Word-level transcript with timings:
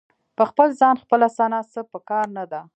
په 0.37 0.43
خپل 0.49 0.67
ځان 0.79 0.95
خپله 1.03 1.27
ثنا 1.37 1.59
څه 1.71 1.81
په 1.91 1.99
کار 2.09 2.25
نه 2.37 2.43
ده. 2.51 2.61